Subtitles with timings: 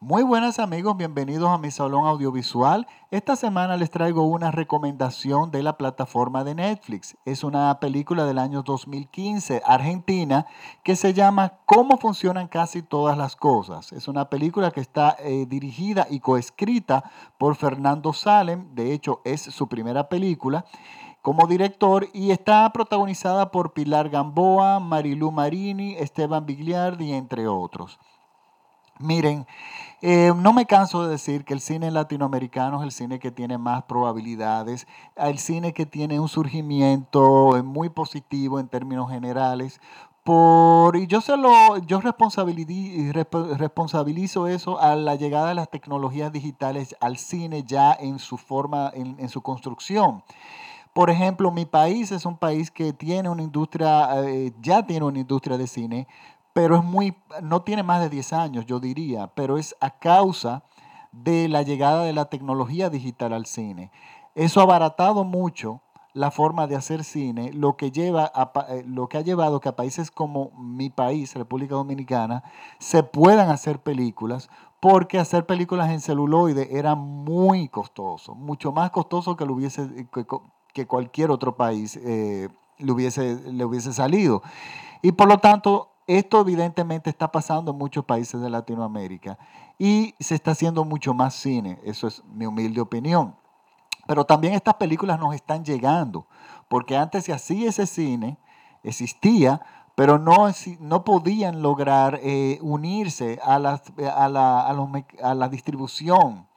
[0.00, 2.86] Muy buenas amigos, bienvenidos a mi salón audiovisual.
[3.10, 7.16] Esta semana les traigo una recomendación de la plataforma de Netflix.
[7.24, 10.46] Es una película del año 2015, argentina,
[10.84, 13.92] que se llama Cómo funcionan casi todas las cosas.
[13.92, 17.02] Es una película que está eh, dirigida y coescrita
[17.36, 20.64] por Fernando Salem, de hecho es su primera película
[21.22, 27.98] como director y está protagonizada por Pilar Gamboa, Marilu Marini, Esteban Bigliardi, entre otros.
[29.00, 29.46] Miren,
[30.02, 33.58] eh, no me canso de decir que el cine latinoamericano es el cine que tiene
[33.58, 39.80] más probabilidades, el cine que tiene un surgimiento eh, muy positivo en términos generales.
[40.24, 46.94] Por, y yo, se lo, yo responsabilizo eso a la llegada de las tecnologías digitales
[47.00, 50.22] al cine ya en su forma, en, su construcción.
[50.92, 55.20] Por ejemplo, mi país es un país que tiene una industria, eh, ya tiene una
[55.20, 56.06] industria de cine
[56.58, 60.64] pero es muy, no tiene más de 10 años, yo diría, pero es a causa
[61.12, 63.92] de la llegada de la tecnología digital al cine.
[64.34, 65.82] Eso ha abaratado mucho
[66.14, 68.32] la forma de hacer cine, lo que, lleva
[68.70, 72.42] eh, lo que ha llevado que a países como mi país, República Dominicana,
[72.80, 79.36] se puedan hacer películas, porque hacer películas en celuloide era muy costoso, mucho más costoso
[79.36, 80.08] que, lo hubiese,
[80.74, 82.48] que, cualquier otro país eh,
[82.78, 84.42] le, hubiese, le hubiese salido.
[85.02, 89.38] Y por lo tanto, esto evidentemente está pasando en muchos países de Latinoamérica
[89.78, 93.36] y se está haciendo mucho más cine, eso es mi humilde opinión.
[94.06, 96.26] Pero también estas películas nos están llegando,
[96.68, 98.38] porque antes se hacía ese cine,
[98.82, 99.60] existía,
[99.94, 100.48] pero no,
[100.80, 103.82] no podían lograr eh, unirse a, las,
[104.16, 106.47] a, la, a la distribución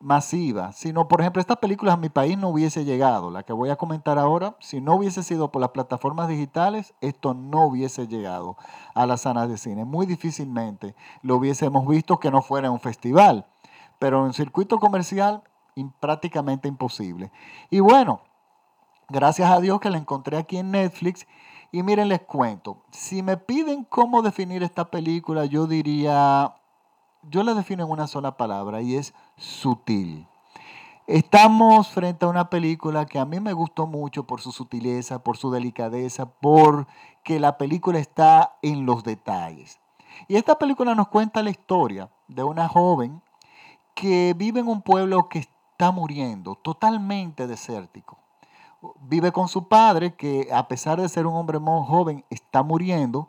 [0.00, 3.30] masiva, sino, por ejemplo, estas películas a mi país no hubiese llegado.
[3.30, 7.34] La que voy a comentar ahora, si no hubiese sido por las plataformas digitales, esto
[7.34, 8.56] no hubiese llegado
[8.94, 9.84] a las salas de cine.
[9.84, 13.46] Muy difícilmente lo hubiésemos visto que no fuera un festival,
[13.98, 15.42] pero en circuito comercial
[16.00, 17.30] prácticamente imposible.
[17.70, 18.20] Y bueno,
[19.08, 21.26] gracias a Dios que la encontré aquí en Netflix.
[21.70, 26.54] Y miren, les cuento, si me piden cómo definir esta película, yo diría
[27.30, 30.26] yo la defino en una sola palabra y es sutil.
[31.06, 35.38] Estamos frente a una película que a mí me gustó mucho por su sutileza, por
[35.38, 39.78] su delicadeza, porque la película está en los detalles.
[40.26, 43.22] Y esta película nos cuenta la historia de una joven
[43.94, 48.18] que vive en un pueblo que está muriendo, totalmente desértico.
[49.00, 53.28] Vive con su padre, que a pesar de ser un hombre muy joven, está muriendo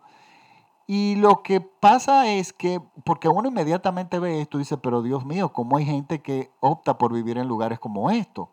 [0.91, 5.23] y lo que pasa es que, porque uno inmediatamente ve esto y dice, pero Dios
[5.23, 8.49] mío, ¿cómo hay gente que opta por vivir en lugares como esto?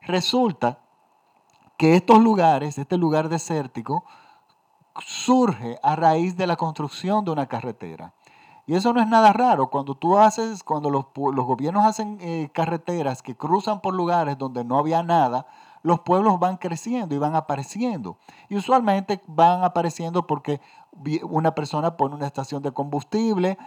[0.00, 0.80] Resulta
[1.78, 4.04] que estos lugares, este lugar desértico,
[5.06, 8.12] surge a raíz de la construcción de una carretera.
[8.66, 9.70] Y eso no es nada raro.
[9.70, 14.78] Cuando tú haces, cuando los, gobiernos hacen eh, carreteras que cruzan por lugares donde no
[14.78, 15.46] había nada,
[15.82, 18.18] los pueblos van creciendo y van apareciendo.
[18.48, 20.60] Y usualmente van apareciendo porque
[21.22, 23.58] una persona pone una estación de combustible,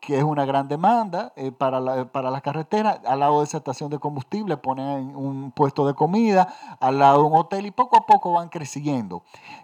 [0.00, 3.00] que es una gran demanda eh, para, la, para las carreteras.
[3.04, 6.48] Al lado de esa estación de combustible ponen un puesto de comida,
[6.80, 9.22] al lado de un hotel y poco a poco van creciendo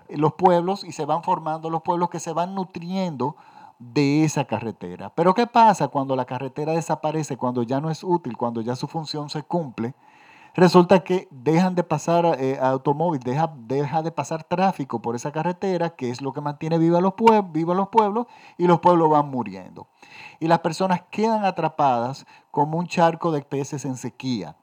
[0.09, 3.37] los pueblos y se van formando los pueblos que se van nutriendo
[3.79, 5.11] de esa carretera.
[5.15, 8.87] Pero ¿qué pasa cuando la carretera desaparece, cuando ya no es útil, cuando ya su
[8.87, 9.95] función se cumple?
[10.57, 15.91] Resulta que dejan de pasar eh, automóviles, deja, deja, de pasar tráfico por esa carretera,
[15.91, 19.87] que es lo que mantiene viva los, los pueblos, y los pueblos van muriendo.
[20.41, 24.57] Y las personas quedan atrapadas como un charco de peces en sequía.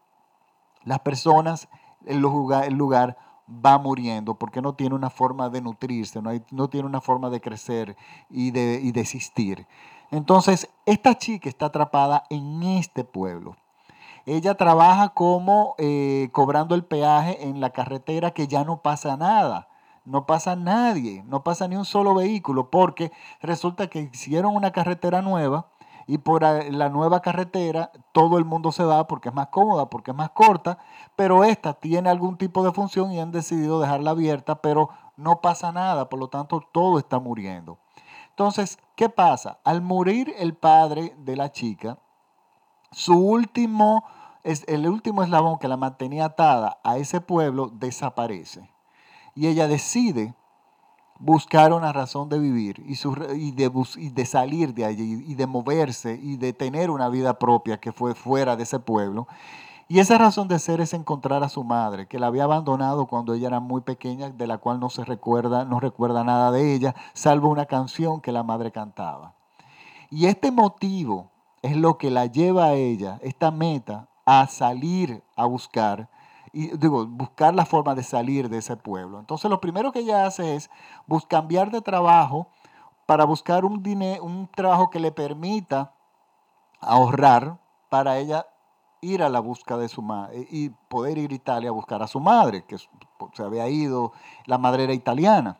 [0.83, 1.69] Las personas,
[2.07, 3.15] el lugar, el lugar
[3.47, 7.39] va muriendo porque no tiene una forma de nutrirse, no, no tiene una forma de
[7.39, 7.95] crecer
[8.31, 9.67] y de, y de existir.
[10.09, 13.55] Entonces, esta chica está atrapada en este pueblo.
[14.25, 19.67] Ella trabaja como eh, cobrando el peaje en la carretera que ya no pasa nada.
[20.05, 23.11] No pasa nadie, no pasa ni un solo vehículo, porque
[23.41, 25.67] resulta que hicieron una carretera nueva
[26.07, 30.11] y por la nueva carretera todo el mundo se va porque es más cómoda, porque
[30.11, 30.77] es más corta,
[31.15, 35.71] pero esta tiene algún tipo de función y han decidido dejarla abierta, pero no pasa
[35.71, 37.79] nada, por lo tanto todo está muriendo.
[38.29, 39.59] Entonces, ¿qué pasa?
[39.63, 41.99] Al morir el padre de la chica,
[42.93, 44.05] su último,
[44.43, 48.69] el último eslabón que la mantenía atada a ese pueblo desaparece.
[49.35, 50.35] Y ella decide
[51.19, 52.95] buscar una razón de vivir y,
[53.51, 57.79] de, y, de, salir de allí y de moverse y de tener una vida propia
[57.79, 59.27] que fue fuera de ese pueblo.
[59.87, 63.33] Y esa razón de ser es encontrar a su madre, que la había abandonado cuando
[63.33, 66.95] ella era muy pequeña, de la cual no se recuerda, no recuerda nada de ella,
[67.13, 69.35] salvo una canción que la madre cantaba.
[70.09, 71.32] Y este motivo
[71.63, 76.09] es lo que la lleva a ella, esta meta, a salir a buscar,
[76.51, 79.17] y digo, buscar la forma de salir de ese pueblo.
[79.19, 80.69] Entonces lo primero que ella hace es
[81.27, 82.47] cambiar de trabajo
[83.05, 85.93] para buscar un, dinero, un trabajo que le permita
[86.79, 87.57] ahorrar
[87.89, 88.45] para ella
[89.01, 92.07] ir a la busca de su madre y poder ir a Italia a buscar a
[92.07, 94.11] su madre, que se había ido,
[94.45, 95.59] la madre era italiana.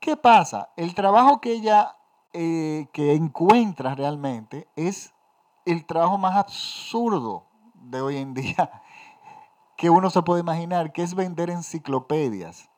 [0.00, 0.70] ¿Qué pasa?
[0.76, 1.96] El trabajo que ella
[2.32, 5.12] eh, que encuentra realmente es
[5.66, 8.82] el trabajo más absurdo de hoy en día
[9.76, 12.71] que uno se puede imaginar, que es vender enciclopedias.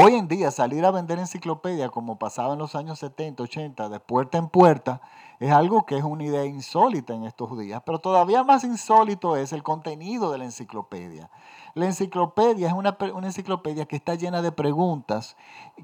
[0.00, 3.98] Hoy en día salir a vender enciclopedias como pasaba en los años 70, 80, de
[3.98, 5.00] puerta en puerta,
[5.40, 9.52] es algo que es una idea insólita en estos días, pero todavía más insólito es
[9.52, 11.30] el contenido de la enciclopedia.
[11.74, 15.36] La enciclopedia es una, enciclopedia que está llena de preguntas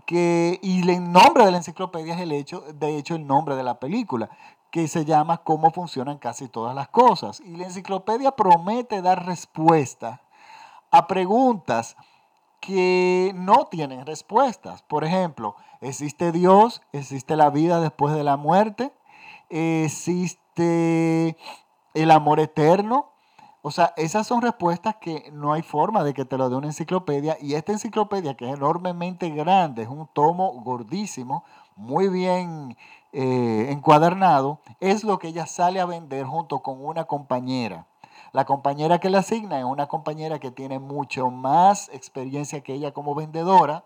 [0.06, 3.64] que, y el nombre de la enciclopedia es el hecho, de hecho el nombre de
[3.64, 4.30] la película,
[4.70, 7.40] que se llama Cómo funcionan casi todas las cosas.
[7.40, 10.20] Y la enciclopedia promete dar respuesta
[10.92, 11.96] a preguntas
[12.64, 14.82] que no tienen respuestas.
[14.82, 16.80] Por ejemplo, ¿existe Dios?
[16.92, 18.92] ¿Existe la vida después de la muerte?
[19.50, 21.36] ¿Existe
[21.92, 23.10] el amor eterno?
[23.60, 26.68] O sea, esas son respuestas que no hay forma de que te lo dé una
[26.68, 27.36] enciclopedia.
[27.38, 31.44] Y esta enciclopedia, que es enormemente grande, es un tomo gordísimo,
[31.76, 32.78] muy bien
[33.12, 37.86] eh, encuadernado, es lo que ella sale a vender junto con una compañera.
[38.32, 42.92] La compañera que le asigna es una compañera que tiene mucho más experiencia que ella
[42.92, 43.84] como vendedora,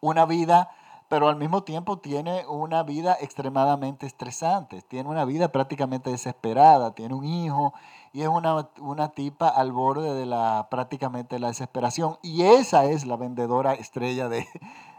[0.00, 0.70] una vida,
[1.08, 7.14] pero al mismo tiempo tiene una vida extremadamente estresante, tiene una vida prácticamente desesperada, tiene
[7.14, 7.74] un hijo
[8.12, 12.18] y es una, una tipa al borde de la prácticamente la desesperación.
[12.22, 14.48] Y esa es la vendedora estrella de,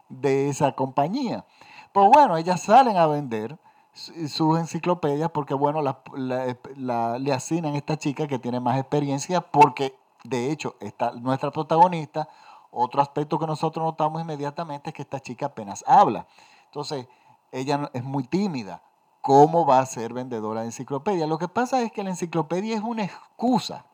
[0.09, 1.45] de esa compañía.
[1.91, 3.57] Pues bueno, ellas salen a vender
[3.97, 10.51] sus enciclopedias porque, bueno, le asignan a esta chica que tiene más experiencia porque, de
[10.51, 12.29] hecho, esta, nuestra protagonista,
[12.71, 16.27] otro aspecto que nosotros notamos inmediatamente es que esta chica apenas habla.
[16.65, 17.07] Entonces,
[17.51, 18.81] ella es muy tímida.
[19.21, 21.27] ¿Cómo va a ser vendedora de enciclopedia?
[21.27, 23.85] Lo que pasa es que la enciclopedia es una excusa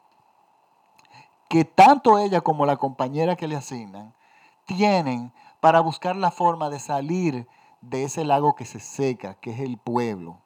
[1.47, 4.13] que tanto ella como la compañera que le asignan
[4.65, 7.47] tienen para buscar la forma de salir
[7.89, 10.39] de ese lago que se seca, que es el pueblo.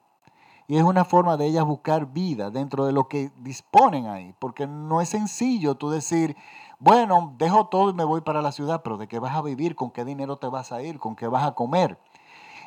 [0.66, 4.66] Y es una forma de ellas buscar vida dentro de lo que disponen ahí, porque
[4.66, 6.36] no es sencillo tú decir,
[6.78, 9.74] bueno, dejo todo y me voy para la ciudad, pero ¿de qué vas a vivir?
[9.74, 10.98] ¿Con qué dinero te vas a ir?
[10.98, 11.98] ¿Con qué vas a comer?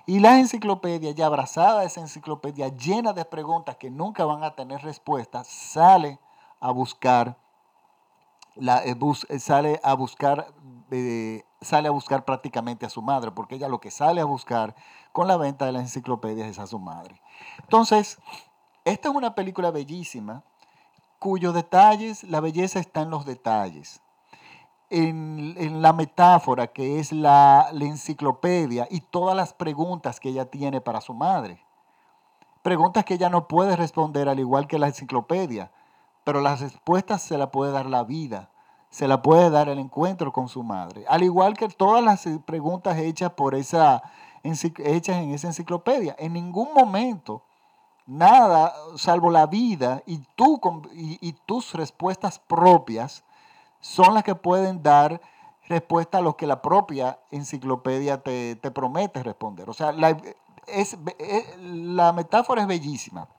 [0.07, 4.81] Y la enciclopedia, ya abrazada esa enciclopedia llena de preguntas que nunca van a tener
[4.81, 6.19] respuesta, sale
[6.59, 7.37] a buscar,
[8.55, 8.95] la, eh,
[9.29, 10.53] eh, sale a buscar
[10.91, 14.75] eh, sale a buscar prácticamente a su madre, porque ella lo que sale a buscar
[15.11, 17.21] con la venta de las enciclopedias es a su madre.
[17.61, 18.19] Entonces,
[18.83, 20.43] esta es una película bellísima,
[21.19, 24.01] cuyos detalles, la belleza está en los detalles,
[24.89, 30.81] en, la metáfora que es la, la enciclopedia y todas las preguntas que ella tiene
[30.81, 31.63] para su madre.
[32.63, 35.71] Preguntas que ella no puede responder al igual que la enciclopedia,
[36.23, 38.51] pero las respuestas se las puede dar la vida
[38.91, 41.05] se la puede dar el encuentro con su madre.
[41.07, 44.03] Al igual que todas las preguntas hechas, por esa,
[44.43, 46.13] hechas en esa enciclopedia.
[46.19, 47.43] En ningún momento,
[48.05, 50.59] nada, salvo la vida y, tú,
[50.93, 53.23] y, tus respuestas propias,
[53.79, 55.21] son las que pueden dar
[55.69, 59.69] respuesta a lo que la propia enciclopedia te, promete responder.
[59.69, 60.17] O sea, la,
[60.67, 60.97] es,
[61.57, 63.29] la metáfora es bellísima.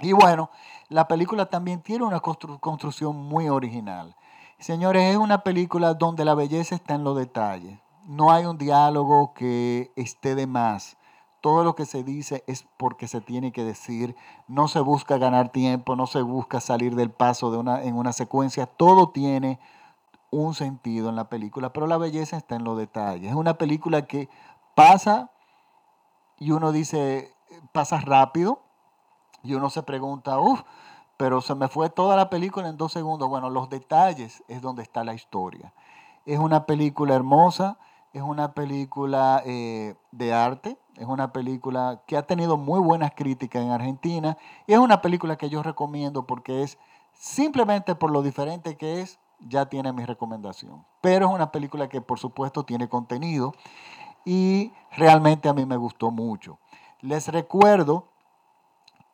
[0.00, 0.50] Y bueno,
[0.88, 4.16] la película también tiene una construcción muy original.
[4.58, 7.78] Señores, es una película donde la belleza está en los detalles.
[8.06, 10.96] No hay un diálogo que esté de más.
[11.40, 14.16] Todo lo que se dice es porque se tiene que decir.
[14.48, 18.12] No se busca ganar tiempo, no se busca salir del paso de una, en una
[18.12, 18.66] secuencia.
[18.66, 19.60] Todo tiene
[20.30, 23.30] un sentido en la película, pero la belleza está en los detalles.
[23.30, 24.28] Es una película que
[24.74, 25.30] pasa
[26.38, 27.34] y uno dice,
[27.72, 28.60] pasa rápido
[29.42, 30.62] y uno se pregunta, uff,
[31.16, 33.28] pero se me fue toda la película en dos segundos.
[33.28, 35.74] Bueno, los detalles es donde está la historia.
[36.24, 37.78] Es una película hermosa,
[38.12, 43.62] es una película eh, de arte, es una película que ha tenido muy buenas críticas
[43.62, 46.78] en Argentina y es una película que yo recomiendo porque es
[47.12, 50.84] simplemente por lo diferente que es, ya tiene mi recomendación.
[51.00, 53.52] Pero es una película que por supuesto tiene contenido
[54.24, 56.58] y realmente a mí me gustó mucho.
[57.00, 58.09] Les recuerdo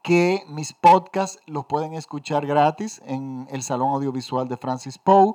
[0.06, 5.34] que mis podcasts los pueden escuchar gratis en el Salón Audiovisual de Francis Poe.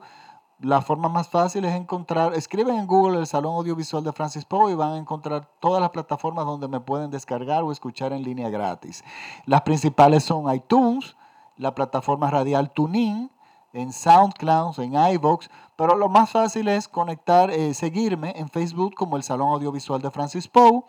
[0.60, 4.72] la forma más fácil es encontrar, escriben en Google el Salón Audiovisual de Francis Poe
[4.72, 8.50] y van a encontrar todas las plataformas donde me pueden descargar o escuchar en línea
[8.50, 9.04] gratis.
[9.46, 11.18] Las principales son iTunes,
[11.58, 13.30] la plataforma radial TuneIn,
[13.74, 19.18] en SoundCloud, en iVoox, pero lo más fácil es conectar, eh, seguirme en Facebook como
[19.18, 20.86] el Salón Audiovisual de Francis Poe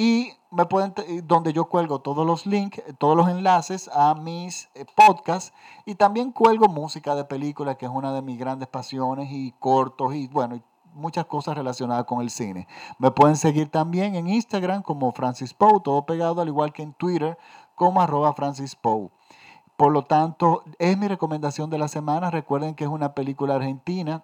[0.00, 4.86] y me pueden, donde yo cuelgo todos los links, todos los enlaces a mis eh,
[4.94, 5.52] podcasts
[5.86, 10.14] y también cuelgo música de películas, que es una de mis grandes pasiones y cortos
[10.14, 10.60] y bueno,
[10.94, 12.68] muchas cosas relacionadas con el cine.
[13.00, 16.92] Me pueden seguir también en Instagram como Francis Poe, todo pegado, al igual que en
[16.92, 17.36] Twitter
[17.74, 18.76] como arroba Francis.
[18.76, 22.30] Por lo tanto, es mi recomendación de la semana.
[22.30, 24.22] Recuerden que es una película argentina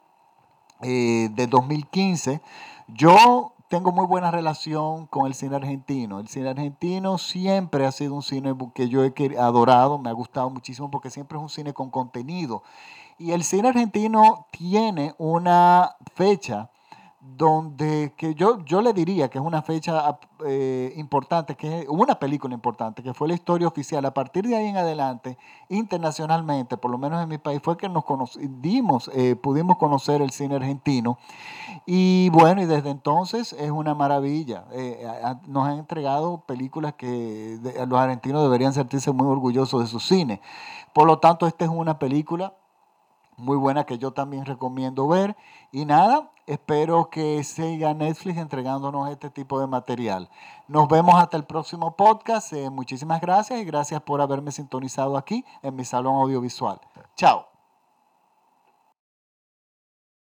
[0.82, 2.40] eh, de 2015.
[2.86, 6.20] Yo tengo muy buena relación con el cine argentino.
[6.20, 10.48] El cine argentino siempre ha sido un cine que yo he adorado, me ha gustado
[10.48, 12.62] muchísimo porque siempre es un cine con contenido.
[13.18, 16.70] Y el cine argentino tiene una fecha
[17.36, 22.18] donde que yo, yo le diría que es una fecha eh, importante, que es una
[22.18, 24.04] película importante, que fue la historia oficial.
[24.04, 25.38] A partir de ahí en adelante,
[25.68, 30.30] internacionalmente, por lo menos en mi país, fue que nos conocimos, eh, pudimos conocer el
[30.30, 31.18] cine argentino.
[31.86, 34.66] Y bueno, y desde entonces es una maravilla.
[34.72, 35.06] Eh,
[35.48, 40.40] nos han entregado películas que los argentinos deberían sentirse muy orgullosos de su cine.
[40.92, 42.54] Por lo tanto, esta es una película
[43.36, 45.36] muy buena que yo también recomiendo ver.
[45.72, 50.28] Y nada, espero que siga Netflix entregándonos este tipo de material.
[50.68, 52.52] Nos vemos hasta el próximo podcast.
[52.52, 56.80] Eh, muchísimas gracias y gracias por haberme sintonizado aquí en mi salón audiovisual.
[57.16, 57.53] Chao.